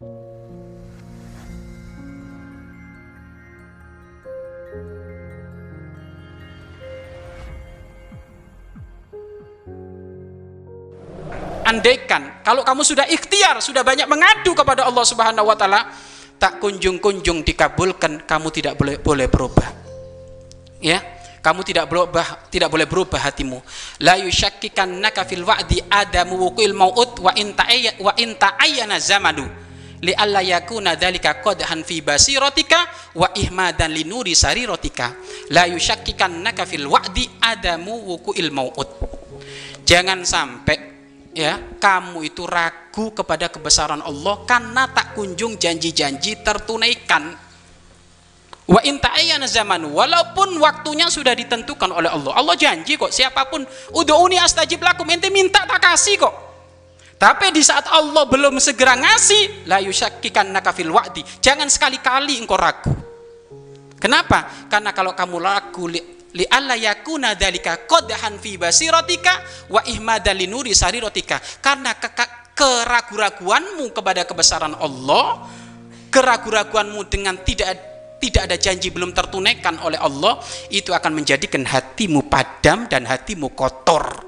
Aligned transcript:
andaikan 0.00 0.16
kalau 12.40 12.64
kamu 12.64 12.80
sudah 12.80 13.04
ikhtiar, 13.12 13.60
sudah 13.60 13.84
banyak 13.84 14.08
mengadu 14.08 14.56
kepada 14.56 14.88
Allah 14.88 15.04
Subhanahu 15.04 15.52
wa 15.52 15.52
taala, 15.52 15.92
tak 16.40 16.64
kunjung-kunjung 16.64 17.44
dikabulkan, 17.44 18.24
kamu 18.24 18.48
tidak 18.48 18.80
boleh 18.80 18.96
boleh 18.96 19.28
berubah. 19.28 19.68
Ya, 20.80 21.04
kamu 21.44 21.60
tidak 21.60 21.92
berubah 21.92 22.48
tidak 22.48 22.72
boleh 22.72 22.88
berubah 22.88 23.20
hatimu. 23.20 23.60
La 24.00 24.16
yushakkikannaka 24.16 25.28
fil 25.28 25.44
wa'di 25.44 25.84
adamu 25.92 26.48
wuqil 26.48 26.72
maut 26.72 27.20
wa 27.20 27.36
in 27.36 27.52
ta'ayya 27.52 28.00
wa 28.00 28.16
in 28.16 28.32
ta'ayyana 28.32 28.96
zamanu 28.96 29.68
li 30.00 30.12
alla 30.16 30.40
yakuna 30.40 30.96
dzalika 30.96 31.44
qadhan 31.44 31.84
fi 31.84 32.00
basiratika 32.00 33.12
wa 33.16 33.28
ihmadan 33.36 33.92
li 33.92 34.04
nuri 34.04 34.32
sariratika. 34.32 35.12
La 35.52 35.68
yushakkikannaka 35.68 36.64
fil 36.64 36.88
wa'di 36.88 37.40
adamu 37.40 38.16
wuqil 38.16 38.50
maut 38.54 39.10
jangan 39.90 40.22
sampai 40.22 40.78
ya 41.34 41.58
kamu 41.82 42.30
itu 42.30 42.46
ragu 42.46 43.10
kepada 43.10 43.50
kebesaran 43.50 43.98
Allah 44.06 44.46
karena 44.46 44.86
tak 44.94 45.18
kunjung 45.18 45.58
janji-janji 45.58 46.46
tertunaikan. 46.46 47.50
Wa 48.70 48.78
inta'ayyana 48.86 49.50
zaman 49.50 49.82
walaupun 49.82 50.54
waktunya 50.62 51.10
sudah 51.10 51.34
ditentukan 51.34 51.90
oleh 51.90 52.06
Allah. 52.06 52.38
Allah 52.38 52.54
janji 52.54 52.94
kok 52.94 53.10
siapa 53.10 53.50
pun 53.50 53.66
ud'uni 53.90 54.38
astajib 54.38 54.78
lakum 54.78 55.10
ente 55.10 55.26
minta 55.26 55.66
tak 55.66 55.82
kasih 55.82 56.22
kok 56.22 56.49
tapi 57.20 57.52
di 57.52 57.60
saat 57.60 57.84
Allah 57.92 58.24
belum 58.24 58.56
segera 58.56 58.96
ngasih 58.96 59.68
la 59.68 59.76
yusyakkikan 59.84 60.56
nakafil 60.56 60.88
wa'di. 60.88 61.20
Jangan 61.44 61.68
sekali-kali 61.68 62.40
engkau 62.40 62.56
ragu. 62.56 62.96
Kenapa? 64.00 64.48
Karena 64.72 64.96
kalau 64.96 65.12
kamu 65.12 65.36
ragu 65.36 65.84
li 65.84 66.44
alla 66.48 66.80
yakuna 66.80 67.36
dzalika 67.36 67.84
qadhan 67.84 68.40
fi 68.40 68.56
basiratika 68.56 69.44
wa 69.68 69.84
ihmadan 69.84 70.32
li 70.32 70.48
nuri 70.48 70.72
sariratika 70.72 71.36
karena 71.60 71.92
ke 72.00 72.08
keraguan-raguanmu 72.56 73.92
kepada 73.92 74.24
kebesaran 74.24 74.72
Allah 74.80 75.44
keraguan-raguanmu 76.08 77.04
dengan 77.12 77.36
tidak 77.44 77.76
tidak 78.16 78.48
ada 78.48 78.56
janji 78.56 78.88
belum 78.88 79.12
tertunaikan 79.12 79.76
oleh 79.84 80.00
Allah 80.00 80.40
itu 80.72 80.92
akan 80.92 81.20
menjadikan 81.20 81.68
hatimu 81.68 82.32
padam 82.32 82.88
dan 82.88 83.04
hatimu 83.04 83.52
kotor 83.52 84.19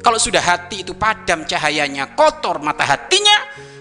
kalau 0.00 0.16
sudah 0.16 0.40
hati 0.40 0.82
itu 0.82 0.96
padam 0.96 1.44
cahayanya 1.44 2.16
kotor 2.16 2.60
mata 2.60 2.84
hatinya 2.84 3.36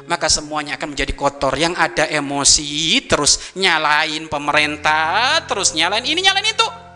maka 0.06 0.25
semuanya 0.25 0.75
akan 0.75 0.95
menjadi 0.95 1.14
kotor 1.14 1.53
yang 1.56 1.73
ada 1.78 2.06
emosi 2.08 3.03
terus 3.08 3.56
nyalain 3.56 4.28
pemerintah 4.28 5.44
terus 5.47 5.72
nyalain 5.73 6.03
ini 6.03 6.20
nyalain 6.23 6.50
itu 6.50 6.90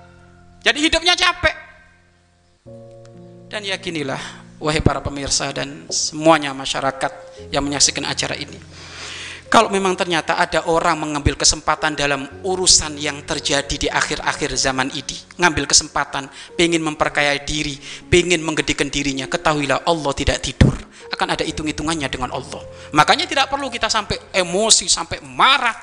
jadi 0.63 0.79
hidupnya 0.79 1.13
capek. 1.19 1.55
Dan 3.51 3.67
yakinilah, 3.67 4.17
wahai 4.63 4.79
para 4.79 5.03
pemirsa 5.03 5.51
dan 5.51 5.85
semuanya 5.91 6.55
masyarakat 6.55 7.11
yang 7.51 7.67
menyaksikan 7.67 8.07
acara 8.07 8.33
ini. 8.39 8.57
Kalau 9.53 9.69
memang 9.69 9.93
ternyata 9.93 10.41
ada 10.41 10.65
orang 10.65 10.97
mengambil 10.97 11.37
kesempatan 11.37 11.93
dalam 11.93 12.25
urusan 12.41 12.97
yang 12.97 13.21
terjadi 13.21 13.75
di 13.77 13.85
akhir-akhir 13.85 14.49
zaman 14.57 14.89
ini, 14.89 15.13
ngambil 15.37 15.69
kesempatan, 15.69 16.25
ingin 16.57 16.81
memperkaya 16.81 17.37
diri, 17.37 17.77
ingin 18.09 18.41
menggedikan 18.41 18.89
dirinya, 18.89 19.29
ketahuilah 19.29 19.85
Allah 19.85 20.09
tidak 20.17 20.41
tidur. 20.41 20.73
Akan 21.13 21.29
ada 21.29 21.45
hitung-hitungannya 21.45 22.09
dengan 22.09 22.33
Allah. 22.33 22.65
Makanya 22.97 23.29
tidak 23.29 23.45
perlu 23.45 23.69
kita 23.69 23.93
sampai 23.93 24.17
emosi, 24.33 24.89
sampai 24.89 25.21
marah, 25.21 25.77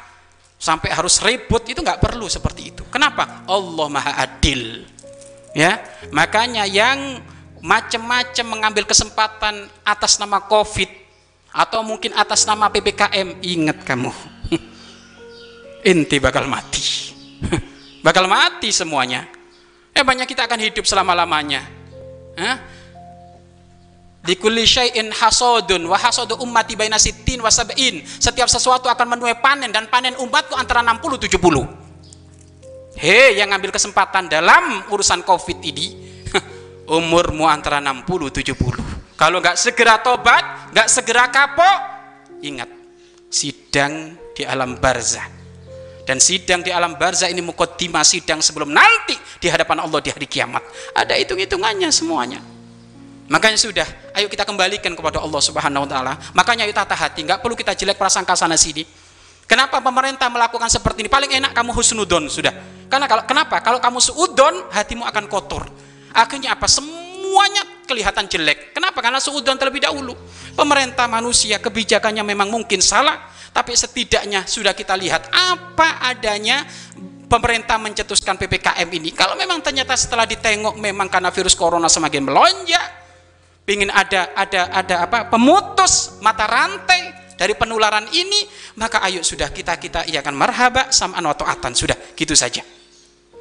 sampai 0.59 0.91
harus 0.91 1.23
ribut 1.23 1.63
itu 1.71 1.79
nggak 1.79 2.03
perlu 2.03 2.27
seperti 2.27 2.75
itu. 2.75 2.83
Kenapa? 2.91 3.47
Allah 3.47 3.87
Maha 3.87 4.19
Adil. 4.19 4.83
Ya, 5.55 5.79
makanya 6.11 6.67
yang 6.67 7.23
macam-macam 7.63 8.47
mengambil 8.51 8.83
kesempatan 8.83 9.71
atas 9.87 10.19
nama 10.19 10.43
Covid 10.43 11.00
atau 11.51 11.83
mungkin 11.83 12.15
atas 12.15 12.47
nama 12.47 12.71
PPKM, 12.71 13.43
ingat 13.43 13.83
kamu, 13.83 14.13
inti 15.91 16.17
bakal 16.23 16.47
mati, 16.47 16.83
bakal 18.07 18.31
mati 18.31 18.71
semuanya. 18.71 19.27
Eh 19.91 20.07
banyak 20.07 20.25
kita 20.31 20.47
akan 20.47 20.61
hidup 20.63 20.87
selama 20.87 21.13
lamanya. 21.19 21.81
Di 24.21 24.37
kulli 24.37 24.69
syai'in 24.69 25.09
hasodun 25.17 25.89
wa 25.89 25.97
hasodu 25.97 26.37
ummati 26.45 26.77
baina 26.77 27.01
sittin 27.01 27.41
wa 27.41 27.49
sab'in. 27.49 28.05
Setiap 28.05 28.53
sesuatu 28.53 28.93
akan 28.93 29.17
menuai 29.17 29.41
panen 29.41 29.73
dan 29.73 29.89
panen 29.89 30.13
umatku 30.21 30.53
antara 30.53 30.85
60 30.85 31.25
70. 31.25 33.01
Hei 33.01 33.41
yang 33.41 33.49
ngambil 33.49 33.73
kesempatan 33.73 34.29
dalam 34.29 34.85
urusan 34.93 35.25
Covid 35.25 35.65
ini, 35.65 35.97
umurmu 37.01 37.49
antara 37.49 37.81
60 37.81 38.05
70. 38.45 38.90
Kalau 39.21 39.37
nggak 39.45 39.61
segera 39.61 40.01
tobat, 40.01 40.73
nggak 40.73 40.89
segera 40.89 41.29
kapok, 41.29 41.79
ingat 42.41 42.73
sidang 43.29 44.17
di 44.33 44.49
alam 44.49 44.81
barzah. 44.81 45.29
Dan 46.09 46.17
sidang 46.19 46.65
di 46.65 46.73
alam 46.73 46.97
barzah 46.97 47.29
ini 47.29 47.45
mukaddimah 47.45 48.01
sidang 48.01 48.41
sebelum 48.41 48.73
nanti 48.73 49.15
di 49.37 49.47
hadapan 49.53 49.85
Allah 49.85 50.01
di 50.01 50.09
hari 50.09 50.25
kiamat. 50.25 50.65
Ada 50.97 51.21
hitung-hitungannya 51.21 51.93
semuanya. 51.93 52.41
Makanya 53.31 53.61
sudah, 53.61 53.87
ayo 54.17 54.27
kita 54.27 54.43
kembalikan 54.43 54.91
kepada 54.97 55.23
Allah 55.23 55.39
Subhanahu 55.39 55.85
wa 55.85 55.91
taala. 55.93 56.17
Makanya 56.33 56.65
ayo 56.67 56.73
tata 56.73 56.97
hati, 56.97 57.23
nggak 57.23 57.45
perlu 57.45 57.55
kita 57.55 57.77
jelek 57.77 58.01
prasangka 58.01 58.35
sana 58.35 58.57
sini. 58.57 58.83
Kenapa 59.47 59.79
pemerintah 59.85 60.33
melakukan 60.33 60.67
seperti 60.73 61.05
ini? 61.05 61.11
Paling 61.13 61.31
enak 61.45 61.53
kamu 61.53 61.77
husnudon 61.77 62.27
sudah. 62.27 62.57
Karena 62.89 63.05
kalau 63.05 63.23
kenapa? 63.29 63.61
Kalau 63.61 63.79
kamu 63.79 64.01
suudon, 64.01 64.73
hatimu 64.73 65.05
akan 65.07 65.29
kotor. 65.29 65.69
Akhirnya 66.11 66.59
apa? 66.59 66.67
Semuanya 66.67 67.63
kelihatan 67.87 68.27
jelek. 68.27 68.75
Kenapa? 68.91 69.07
Karena 69.07 69.23
suudon 69.23 69.55
terlebih 69.55 69.87
dahulu. 69.87 70.19
Pemerintah 70.59 71.07
manusia 71.07 71.63
kebijakannya 71.63 72.27
memang 72.27 72.51
mungkin 72.51 72.83
salah, 72.83 73.31
tapi 73.55 73.71
setidaknya 73.79 74.51
sudah 74.51 74.75
kita 74.75 74.99
lihat 74.99 75.31
apa 75.31 76.03
adanya 76.11 76.67
pemerintah 77.31 77.79
mencetuskan 77.79 78.35
PPKM 78.35 78.91
ini. 78.91 79.15
Kalau 79.15 79.39
memang 79.39 79.63
ternyata 79.63 79.95
setelah 79.95 80.27
ditengok 80.27 80.75
memang 80.75 81.07
karena 81.07 81.31
virus 81.31 81.55
corona 81.55 81.87
semakin 81.87 82.35
melonjak, 82.35 82.83
ingin 83.71 83.95
ada 83.95 84.35
ada 84.35 84.75
ada 84.75 84.97
apa 85.07 85.31
pemutus 85.31 86.19
mata 86.19 86.51
rantai 86.51 87.15
dari 87.39 87.55
penularan 87.55 88.11
ini 88.11 88.43
maka 88.75 89.07
ayo 89.07 89.23
sudah 89.23 89.55
kita 89.55 89.79
kita 89.79 90.03
iakan 90.11 90.35
marhaba 90.35 90.91
sam'an 90.91 91.23
wa 91.23 91.39
ta'atan 91.39 91.79
sudah 91.79 91.95
gitu 92.19 92.35
saja 92.35 92.67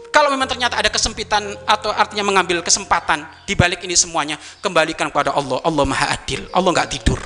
kalau 0.10 0.34
memang 0.34 0.50
ternyata 0.50 0.82
ada 0.82 0.90
kesempitan 0.90 1.54
atau 1.70 1.94
artinya 1.94 2.26
mengambil 2.26 2.66
kesempatan 2.66 3.30
di 3.46 3.54
balik 3.54 3.86
ini 3.86 3.94
semuanya 3.94 4.42
kembalikan 4.58 5.14
kepada 5.14 5.38
Allah. 5.38 5.62
Allah 5.62 5.86
maha 5.86 6.10
adil. 6.10 6.50
Allah 6.50 6.70
nggak 6.74 6.90
tidur. 6.98 7.22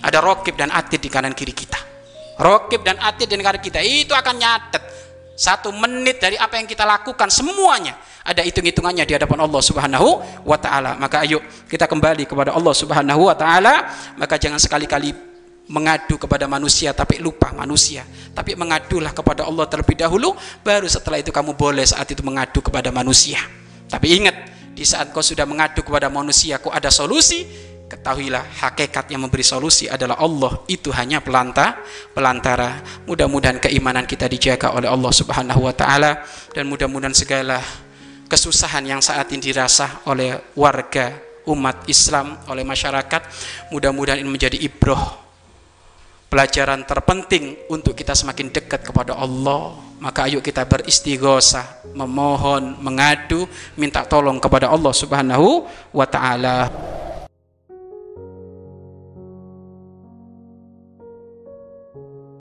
Ada 0.00 0.18
rokib 0.24 0.56
dan 0.56 0.72
atid 0.72 1.00
di 1.04 1.12
kanan 1.12 1.36
kiri 1.36 1.52
kita. 1.52 1.76
Rokib 2.40 2.80
dan 2.80 2.96
atid 3.04 3.28
di 3.28 3.36
kanan 3.36 3.60
kita. 3.60 3.84
Itu 3.84 4.16
akan 4.16 4.34
nyatet. 4.40 4.84
Satu 5.36 5.72
menit 5.72 6.20
dari 6.20 6.40
apa 6.40 6.56
yang 6.56 6.64
kita 6.64 6.88
lakukan 6.88 7.28
semuanya. 7.28 7.96
Ada 8.24 8.44
hitung-hitungannya 8.44 9.04
di 9.04 9.16
hadapan 9.16 9.44
Allah 9.44 9.60
Subhanahu 9.60 10.08
wa 10.44 10.56
taala. 10.56 10.96
Maka 10.96 11.24
ayo 11.24 11.40
kita 11.68 11.84
kembali 11.84 12.24
kepada 12.24 12.56
Allah 12.56 12.72
Subhanahu 12.76 13.28
wa 13.28 13.36
taala, 13.36 13.92
maka 14.16 14.36
jangan 14.40 14.60
sekali-kali 14.60 15.29
mengadu 15.70 16.18
kepada 16.18 16.50
manusia 16.50 16.90
tapi 16.90 17.22
lupa 17.22 17.54
manusia. 17.54 18.02
Tapi 18.34 18.58
mengadulah 18.58 19.14
kepada 19.14 19.46
Allah 19.46 19.70
terlebih 19.70 19.94
dahulu, 19.94 20.34
baru 20.66 20.90
setelah 20.90 21.22
itu 21.22 21.30
kamu 21.30 21.54
boleh 21.54 21.86
saat 21.86 22.10
itu 22.10 22.20
mengadu 22.26 22.58
kepada 22.58 22.90
manusia. 22.90 23.38
Tapi 23.86 24.18
ingat, 24.18 24.36
di 24.74 24.82
saat 24.82 25.14
kau 25.14 25.22
sudah 25.22 25.46
mengadu 25.46 25.86
kepada 25.86 26.10
manusia, 26.10 26.58
kau 26.58 26.74
ada 26.74 26.90
solusi, 26.90 27.46
ketahuilah 27.90 28.42
hakikat 28.62 29.10
yang 29.10 29.26
memberi 29.26 29.42
solusi 29.42 29.90
adalah 29.90 30.18
Allah 30.22 30.62
itu 30.70 30.94
hanya 30.94 31.18
pelanta 31.18 31.82
pelantara 32.14 32.78
mudah-mudahan 33.02 33.58
keimanan 33.58 34.06
kita 34.06 34.30
dijaga 34.30 34.70
oleh 34.70 34.86
Allah 34.86 35.10
Subhanahu 35.10 35.66
wa 35.66 35.74
taala 35.74 36.22
dan 36.54 36.70
mudah-mudahan 36.70 37.10
segala 37.10 37.58
kesusahan 38.30 38.86
yang 38.86 39.02
saat 39.02 39.26
ini 39.34 39.42
dirasa 39.42 40.06
oleh 40.06 40.38
warga 40.54 41.18
umat 41.50 41.82
Islam 41.90 42.38
oleh 42.46 42.62
masyarakat 42.62 43.26
mudah-mudahan 43.74 44.22
ini 44.22 44.30
menjadi 44.30 44.54
ibroh 44.54 45.29
pelajaran 46.30 46.86
terpenting 46.86 47.58
untuk 47.66 47.98
kita 47.98 48.14
semakin 48.14 48.54
dekat 48.54 48.86
kepada 48.86 49.18
Allah. 49.18 49.74
Maka 50.00 50.30
ayo 50.30 50.40
kita 50.40 50.64
beristighosah 50.64 51.92
memohon 51.92 52.80
mengadu 52.80 53.44
minta 53.76 54.00
tolong 54.06 54.40
kepada 54.40 54.72
Allah 54.72 54.94
Subhanahu 54.96 55.68
wa 55.92 56.06
taala 56.08 56.72